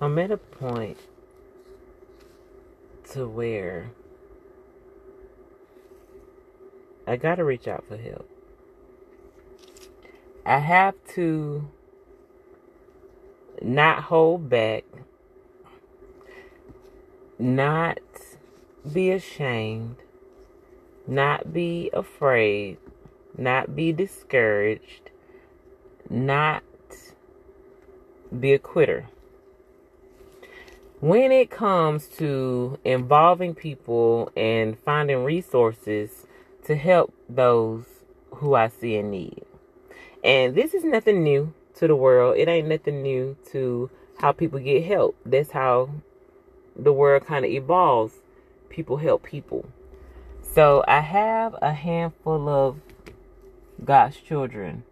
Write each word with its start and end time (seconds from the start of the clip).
I'm 0.00 0.16
at 0.18 0.30
a 0.30 0.36
point 0.36 0.98
to 3.12 3.26
where 3.26 3.90
I 7.06 7.16
gotta 7.16 7.44
reach 7.44 7.66
out 7.66 7.84
for 7.84 7.96
help. 7.96 8.28
I 10.46 10.58
have 10.58 10.94
to 11.14 11.68
not 13.60 14.04
hold 14.04 14.48
back, 14.48 14.84
not 17.38 17.98
be 18.92 19.10
ashamed, 19.10 19.96
not 21.08 21.52
be 21.52 21.90
afraid, 21.92 22.78
not 23.36 23.74
be 23.74 23.92
discouraged, 23.92 25.10
not 26.08 26.62
be 28.38 28.52
a 28.52 28.58
quitter. 28.58 29.08
When 31.00 31.30
it 31.30 31.48
comes 31.48 32.08
to 32.18 32.76
involving 32.84 33.54
people 33.54 34.32
and 34.36 34.76
finding 34.80 35.22
resources 35.22 36.26
to 36.64 36.74
help 36.74 37.14
those 37.28 37.84
who 38.34 38.54
I 38.54 38.66
see 38.66 38.96
in 38.96 39.08
need. 39.08 39.44
And 40.24 40.56
this 40.56 40.74
is 40.74 40.82
nothing 40.82 41.22
new 41.22 41.54
to 41.76 41.86
the 41.86 41.94
world. 41.94 42.36
It 42.36 42.48
ain't 42.48 42.66
nothing 42.66 43.00
new 43.00 43.36
to 43.52 43.90
how 44.18 44.32
people 44.32 44.58
get 44.58 44.86
help. 44.86 45.14
That's 45.24 45.52
how 45.52 45.90
the 46.74 46.92
world 46.92 47.24
kind 47.24 47.44
of 47.44 47.50
evolves. 47.52 48.14
People 48.68 48.96
help 48.96 49.22
people. 49.22 49.68
So 50.42 50.82
I 50.88 50.98
have 50.98 51.54
a 51.62 51.74
handful 51.74 52.48
of 52.48 52.80
God's 53.84 54.16
children 54.16 54.82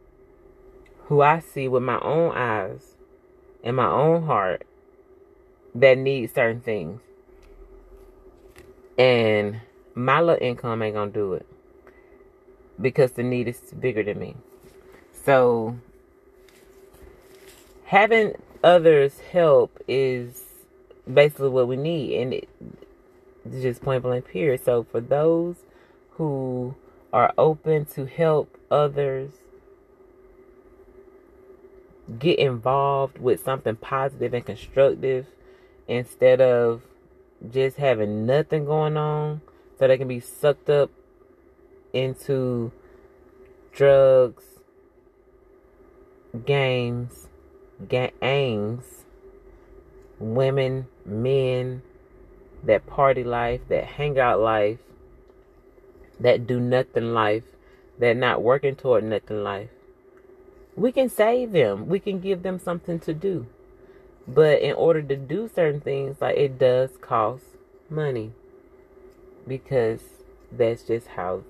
who 1.07 1.21
I 1.21 1.41
see 1.41 1.67
with 1.67 1.83
my 1.83 1.99
own 1.99 2.31
eyes 2.31 2.95
and 3.65 3.75
my 3.75 3.91
own 3.91 4.23
heart 4.23 4.65
that 5.81 5.99
need 5.99 6.35
certain 6.35 6.61
things. 6.61 7.01
And 8.99 9.61
my 9.95 10.21
little 10.21 10.47
income 10.47 10.83
ain't 10.83 10.95
gonna 10.95 11.11
do 11.11 11.35
it 11.35 11.47
because 12.81 13.13
the 13.13 13.23
need 13.23 13.49
is 13.49 13.61
bigger 13.79 14.03
than 14.03 14.19
me. 14.19 14.37
So 15.25 15.77
having 17.85 18.35
others 18.65 19.21
help 19.33 19.79
is 19.87 20.43
basically 21.13 21.51
what 21.51 21.69
we 21.69 21.77
need 21.77 22.21
and 22.21 22.35
it, 22.35 22.49
it's 23.45 23.63
just 23.63 23.83
point 23.83 24.03
blank 24.03 24.27
period. 24.27 24.65
So 24.65 24.85
for 24.85 25.01
those 25.01 25.57
who 26.13 26.75
are 27.13 27.33
open 27.39 27.85
to 27.85 28.07
help 28.07 28.57
others 28.71 29.33
get 32.19 32.39
involved 32.39 33.19
with 33.19 33.43
something 33.43 33.77
positive 33.77 34.33
and 34.33 34.45
constructive 34.45 35.27
instead 35.89 36.41
of 36.41 36.83
just 37.51 37.77
having 37.77 38.27
nothing 38.27 38.65
going 38.65 38.97
on 38.97 39.41
so 39.79 39.87
they 39.87 39.99
can 39.99 40.09
be 40.09 40.21
sucked 40.21 40.71
up 40.71 40.91
into 41.93 42.73
drugs, 43.73 44.45
games, 46.45 47.29
gangs, 47.89 49.05
women, 50.19 50.87
men, 51.05 51.83
that 52.65 52.87
party 52.87 53.23
life, 53.23 53.61
that 53.69 53.85
hangout 53.85 54.41
life, 54.41 54.79
that 56.19 56.47
do 56.47 56.59
nothing 56.59 57.13
life, 57.13 57.45
that 57.99 58.17
not 58.17 58.43
working 58.43 58.75
toward 58.75 59.05
nothing 59.05 59.43
life. 59.43 59.71
We 60.75 60.93
can 60.93 61.09
save 61.09 61.53
them. 61.53 61.89
We 61.89 62.01
can 62.01 62.21
give 62.21 62.43
them 62.43 62.59
something 62.59 62.99
to 63.01 63.15
do. 63.15 63.47
But 64.29 64.61
in 64.61 64.75
order 64.75 65.03
to 65.03 65.17
do 65.17 65.49
certain 65.53 65.81
things, 65.81 66.21
like 66.21 66.37
it 66.37 66.59
does 66.59 66.97
cost 67.01 67.45
money. 67.89 68.33
Because 69.47 70.01
that's 70.51 70.83
just 70.83 71.09
how 71.09 71.43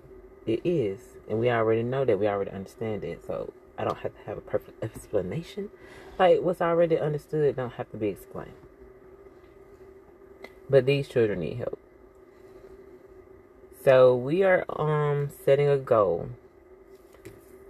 it 0.47 0.60
is. 0.64 1.00
And 1.28 1.41
we 1.41 1.50
already 1.50 1.82
know 1.82 2.04
that. 2.04 2.19
We 2.19 2.28
already 2.28 2.50
understand 2.50 3.03
it. 3.04 3.25
So 3.26 3.53
I 3.78 3.84
don't 3.84 3.98
have 3.98 4.15
to 4.15 4.22
have 4.26 4.38
a 4.38 4.42
perfect 4.42 4.82
explanation. 4.84 5.70
Like 6.19 6.41
what's 6.41 6.60
already 6.60 6.98
understood 6.98 7.56
don't 7.56 7.72
have 7.75 7.91
to 7.92 7.97
be 7.97 8.09
explained. 8.09 8.53
But 10.69 10.86
these 10.86 11.09
children 11.09 11.41
need 11.41 11.59
help. 11.59 11.78
So 13.84 14.16
we 14.16 14.42
are 14.42 14.65
um 14.69 15.31
setting 15.44 15.69
a 15.69 15.78
goal 15.78 16.31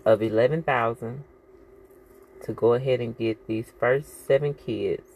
of 0.04 0.22
eleven 0.22 0.62
thousand 0.62 1.24
to 2.46 2.52
go 2.52 2.74
ahead 2.74 3.00
and 3.00 3.18
get 3.18 3.46
these 3.48 3.72
first 3.78 4.24
seven 4.26 4.54
kids. 4.54 5.10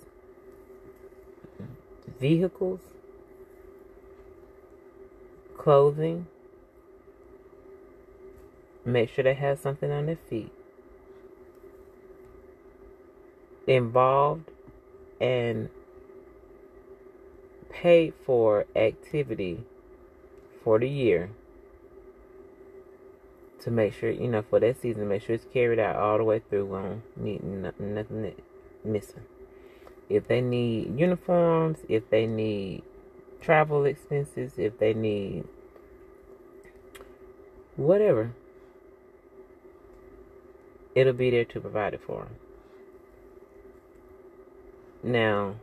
Vehicles, 2.21 2.81
clothing, 5.57 6.27
make 8.85 9.09
sure 9.09 9.25
they 9.25 9.35
have 9.35 9.59
something 9.59 9.91
on 9.91 10.07
their 10.07 10.19
feet, 10.29 10.53
involved 13.67 14.51
and 15.21 15.71
paid 17.71 18.13
for 18.27 18.67
activity 18.75 19.65
for 20.65 20.79
the 20.79 20.89
year 20.89 21.31
to 23.61 23.71
make 23.71 23.93
sure, 23.93 24.11
you 24.11 24.29
know, 24.29 24.43
for 24.43 24.61
that 24.61 24.81
season, 24.81 25.09
make 25.09 25.23
sure 25.23 25.35
it's 25.35 25.47
carried 25.53 25.79
out 25.79 25.97
all 25.97 26.19
the 26.19 26.25
way 26.25 26.41
through. 26.49 26.75
on 26.75 27.03
needing 27.17 27.63
nothing, 27.63 27.95
nothing 27.95 28.35
missing. 28.85 29.25
If 30.09 30.27
they 30.29 30.41
need 30.41 30.99
uniforms, 30.99 31.79
if 31.89 32.09
they 32.11 32.27
need 32.27 32.83
travel 33.41 33.85
expenses, 33.85 34.55
if 34.57 34.79
they 34.79 34.95
need 34.95 35.45
whatever, 37.77 38.33
it'll 40.95 41.13
be 41.13 41.31
there 41.31 41.45
to 41.45 41.61
provide 41.61 41.95
it 41.95 42.01
for 42.05 42.25
them. 42.25 42.37
Now, 45.03 45.55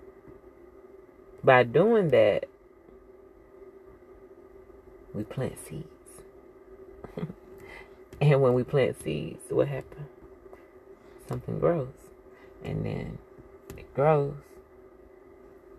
by 1.44 1.64
doing 1.64 2.10
that, 2.10 2.46
we 5.14 5.24
plant 5.24 5.58
seeds. 5.60 5.97
And 8.28 8.42
when 8.42 8.54
we 8.54 8.66
plant 8.66 9.02
seeds, 9.02 9.40
what 9.48 9.70
happens? 9.70 10.10
Something 11.30 11.60
grows. 11.60 11.94
And 12.62 12.86
then 12.86 13.20
it 13.78 13.94
grows 13.94 14.36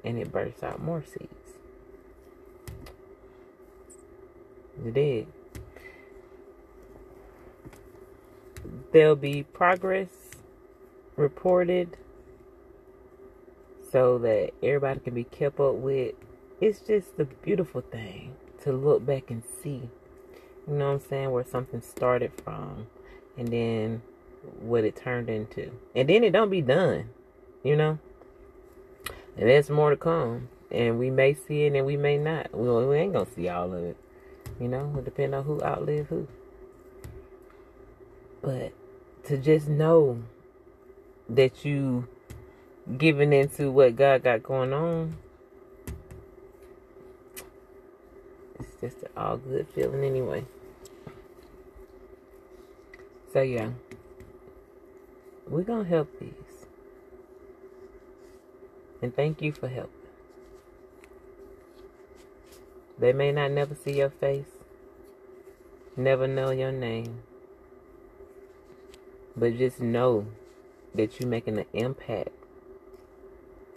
and 0.02 0.16
it 0.18 0.32
bursts 0.32 0.62
out 0.62 0.80
more 0.80 1.04
seeds. 1.04 1.58
You 4.82 4.90
did. 4.90 5.26
There'll 8.94 9.14
be 9.14 9.42
progress 9.42 10.08
reported 11.16 11.98
so 13.92 14.16
that 14.20 14.52
everybody 14.62 15.00
can 15.00 15.12
be 15.12 15.24
kept 15.24 15.60
up 15.60 15.74
with. 15.74 16.14
It's 16.62 16.80
just 16.80 17.10
a 17.18 17.26
beautiful 17.26 17.82
thing 17.82 18.36
to 18.62 18.72
look 18.72 19.04
back 19.04 19.30
and 19.30 19.42
see 19.62 19.90
you 20.68 20.74
know 20.74 20.86
what 20.86 21.02
I'm 21.02 21.08
saying? 21.08 21.30
Where 21.30 21.44
something 21.44 21.80
started 21.80 22.32
from 22.44 22.86
and 23.36 23.48
then 23.48 24.02
what 24.60 24.84
it 24.84 24.96
turned 24.96 25.30
into. 25.30 25.70
And 25.94 26.08
then 26.08 26.24
it 26.24 26.30
don't 26.30 26.50
be 26.50 26.60
done, 26.60 27.10
you 27.62 27.76
know? 27.76 27.98
And 29.36 29.48
there's 29.48 29.70
more 29.70 29.90
to 29.90 29.96
come. 29.96 30.48
And 30.70 30.98
we 30.98 31.10
may 31.10 31.34
see 31.34 31.62
it 31.62 31.74
and 31.74 31.86
we 31.86 31.96
may 31.96 32.18
not. 32.18 32.54
We, 32.54 32.68
we 32.86 32.96
ain't 32.96 33.14
gonna 33.14 33.26
see 33.34 33.48
all 33.48 33.72
of 33.72 33.82
it. 33.82 33.96
You 34.60 34.68
know, 34.68 34.94
it 34.98 35.04
depends 35.04 35.34
on 35.34 35.44
who 35.44 35.62
outlive 35.62 36.08
who. 36.08 36.28
But 38.42 38.72
to 39.24 39.38
just 39.38 39.68
know 39.68 40.22
that 41.28 41.64
you 41.64 42.08
giving 42.96 43.32
into 43.32 43.70
what 43.70 43.96
God 43.96 44.22
got 44.22 44.42
going 44.42 44.72
on 44.72 45.16
it's 48.58 48.80
just 48.80 49.02
an 49.02 49.10
all 49.16 49.36
good 49.36 49.66
feeling 49.74 50.04
anyway. 50.04 50.44
So 53.30 53.42
yeah, 53.42 53.72
we're 55.46 55.62
gonna 55.62 55.84
help 55.84 56.08
these, 56.18 56.66
and 59.02 59.14
thank 59.14 59.42
you 59.42 59.52
for 59.52 59.68
helping. 59.68 59.92
They 62.98 63.12
may 63.12 63.30
not 63.32 63.50
never 63.50 63.74
see 63.74 63.98
your 63.98 64.08
face, 64.08 64.48
never 65.94 66.26
know 66.26 66.52
your 66.52 66.72
name, 66.72 67.20
but 69.36 69.58
just 69.58 69.78
know 69.78 70.26
that 70.94 71.20
you're 71.20 71.28
making 71.28 71.58
an 71.58 71.66
impact 71.74 72.30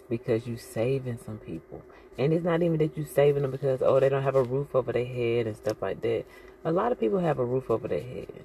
because 0.08 0.46
you 0.46 0.54
are 0.54 0.58
saving 0.58 1.18
some 1.22 1.36
people. 1.36 1.82
And 2.16 2.32
it's 2.32 2.44
not 2.44 2.62
even 2.62 2.78
that 2.78 2.96
you 2.96 3.04
are 3.04 3.06
saving 3.06 3.42
them 3.42 3.50
because 3.50 3.82
oh 3.82 4.00
they 4.00 4.08
don't 4.08 4.22
have 4.22 4.34
a 4.34 4.42
roof 4.42 4.74
over 4.74 4.92
their 4.92 5.04
head 5.04 5.46
and 5.46 5.54
stuff 5.54 5.82
like 5.82 6.00
that. 6.00 6.24
A 6.64 6.72
lot 6.72 6.90
of 6.90 6.98
people 6.98 7.18
have 7.18 7.38
a 7.38 7.44
roof 7.44 7.70
over 7.70 7.86
their 7.86 8.02
head 8.02 8.44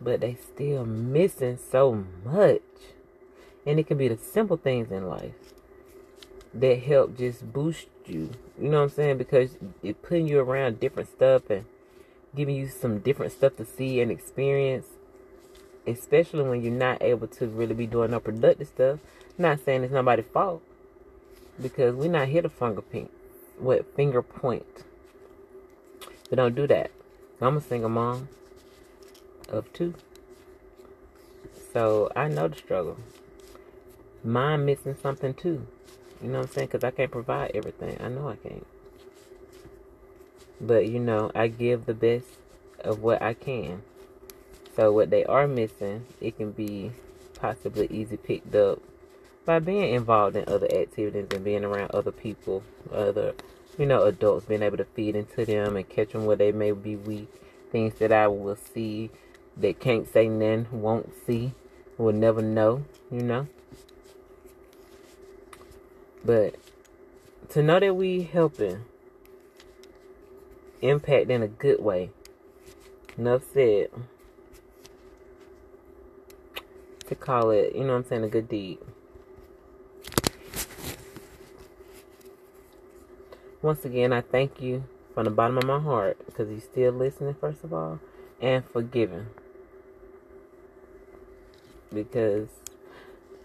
but 0.00 0.20
they 0.20 0.34
still 0.34 0.84
missing 0.84 1.58
so 1.70 2.04
much. 2.24 2.62
And 3.66 3.78
it 3.78 3.86
can 3.86 3.98
be 3.98 4.08
the 4.08 4.18
simple 4.18 4.56
things 4.56 4.90
in 4.90 5.08
life. 5.08 5.34
that 6.54 6.80
help 6.80 7.16
just 7.16 7.52
boost 7.52 7.86
you. 8.06 8.30
You 8.60 8.68
know 8.68 8.78
what 8.78 8.84
I'm 8.84 8.90
saying? 8.90 9.18
Because 9.18 9.56
it 9.82 10.02
putting 10.02 10.28
you 10.28 10.40
around 10.40 10.80
different 10.80 11.08
stuff 11.08 11.48
and 11.50 11.64
giving 12.34 12.56
you 12.56 12.68
some 12.68 12.98
different 12.98 13.32
stuff 13.32 13.56
to 13.56 13.64
see 13.64 14.00
and 14.00 14.10
experience. 14.10 14.86
Especially 15.86 16.42
when 16.42 16.62
you're 16.62 16.72
not 16.72 17.02
able 17.02 17.26
to 17.26 17.46
really 17.46 17.74
be 17.74 17.86
doing 17.86 18.10
no 18.10 18.20
productive 18.20 18.68
stuff. 18.68 18.98
not 19.38 19.64
saying 19.64 19.82
it's 19.84 19.92
nobody's 19.92 20.26
fault. 20.32 20.62
Because 21.60 21.94
we're 21.94 22.10
not 22.10 22.28
here 22.28 22.42
to 22.42 22.48
finger 22.48 22.82
point. 22.82 23.10
What 23.58 23.94
finger 23.96 24.22
point. 24.22 24.84
But 26.28 26.36
don't 26.36 26.54
do 26.54 26.66
that. 26.66 26.90
I'm 27.40 27.56
a 27.56 27.60
single 27.60 27.90
mom 27.90 28.28
of 29.52 29.72
two. 29.72 29.94
So 31.72 32.10
I 32.14 32.28
know 32.28 32.48
the 32.48 32.56
struggle. 32.56 32.96
Mine 34.24 34.64
missing 34.64 34.96
something 35.00 35.34
too. 35.34 35.66
You 36.22 36.28
know 36.28 36.38
what 36.38 36.48
I'm 36.48 36.52
saying? 36.52 36.68
Because 36.68 36.84
I 36.84 36.90
can't 36.90 37.10
provide 37.10 37.52
everything. 37.54 37.96
I 38.00 38.08
know 38.08 38.28
I 38.28 38.36
can't. 38.36 38.66
But, 40.60 40.86
you 40.86 41.00
know, 41.00 41.32
I 41.34 41.48
give 41.48 41.86
the 41.86 41.94
best 41.94 42.26
of 42.80 43.02
what 43.02 43.20
I 43.20 43.34
can. 43.34 43.82
So, 44.76 44.92
what 44.92 45.10
they 45.10 45.24
are 45.24 45.48
missing, 45.48 46.06
it 46.20 46.36
can 46.36 46.52
be 46.52 46.92
possibly 47.34 47.88
easy 47.90 48.16
picked 48.16 48.54
up 48.54 48.80
by 49.44 49.58
being 49.58 49.92
involved 49.94 50.36
in 50.36 50.48
other 50.48 50.72
activities 50.72 51.26
and 51.32 51.44
being 51.44 51.64
around 51.64 51.90
other 51.90 52.12
people, 52.12 52.62
other, 52.92 53.34
you 53.76 53.86
know, 53.86 54.04
adults, 54.04 54.46
being 54.46 54.62
able 54.62 54.76
to 54.76 54.84
feed 54.84 55.16
into 55.16 55.44
them 55.44 55.76
and 55.76 55.88
catch 55.88 56.12
them 56.12 56.26
where 56.26 56.36
they 56.36 56.52
may 56.52 56.70
be 56.70 56.94
weak. 56.94 57.28
Things 57.72 57.94
that 57.98 58.12
I 58.12 58.28
will 58.28 58.56
see 58.56 59.10
that 59.56 59.80
can't 59.80 60.10
say 60.10 60.28
none, 60.28 60.66
won't 60.70 61.12
see, 61.26 61.52
will 61.98 62.12
never 62.12 62.42
know, 62.42 62.84
you 63.10 63.22
know. 63.22 63.46
But 66.24 66.54
to 67.50 67.62
know 67.62 67.80
that 67.80 67.94
we 67.94 68.22
helping 68.22 68.84
impact 70.80 71.30
in 71.30 71.42
a 71.42 71.48
good 71.48 71.80
way. 71.80 72.10
Enough 73.16 73.42
said. 73.52 73.88
To 77.08 77.14
call 77.14 77.50
it, 77.50 77.74
you 77.74 77.82
know 77.82 77.92
what 77.92 77.98
I'm 77.98 78.04
saying, 78.06 78.24
a 78.24 78.28
good 78.28 78.48
deed. 78.48 78.78
Once 83.60 83.84
again, 83.84 84.12
I 84.12 84.20
thank 84.20 84.60
you 84.60 84.84
from 85.14 85.24
the 85.24 85.30
bottom 85.30 85.58
of 85.58 85.64
my 85.64 85.78
heart 85.78 86.18
because 86.26 86.50
you're 86.50 86.60
still 86.60 86.92
listening, 86.92 87.34
first 87.34 87.62
of 87.64 87.72
all, 87.72 88.00
and 88.40 88.64
forgiving. 88.72 89.26
Because 91.92 92.48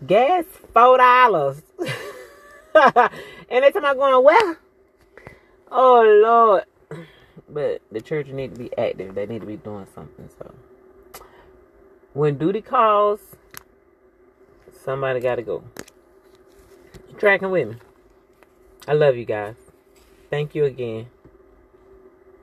gas, 0.06 0.46
$4. 0.74 1.62
and 3.50 3.64
they 3.64 3.72
time 3.72 3.86
I'm 3.86 3.98
going, 3.98 4.24
well, 4.24 4.56
oh 5.72 6.22
Lord. 6.24 6.64
But 7.50 7.82
the 7.92 8.02
church 8.02 8.28
need 8.28 8.54
to 8.54 8.60
be 8.60 8.78
active. 8.78 9.16
They 9.16 9.26
need 9.26 9.42
to 9.42 9.48
be 9.48 9.58
doing 9.58 9.88
something. 9.94 10.30
So 10.38 10.54
when 12.14 12.38
duty 12.38 12.62
calls, 12.62 13.20
somebody 14.84 15.20
got 15.20 15.36
to 15.36 15.44
go. 15.44 15.64
You 17.10 17.16
Tracking 17.18 17.52
with 17.52 17.70
me. 17.70 17.76
I 18.88 18.94
love 18.94 19.16
you 19.16 19.26
guys. 19.26 19.56
Thank 20.30 20.56
you 20.56 20.66
again. 20.66 21.08